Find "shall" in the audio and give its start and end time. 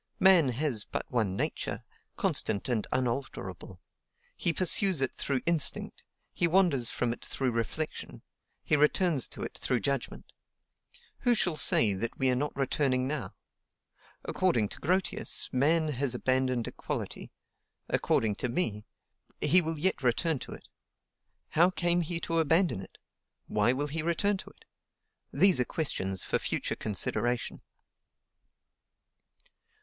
11.35-11.55